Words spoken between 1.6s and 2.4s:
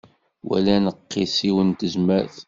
n tezmert.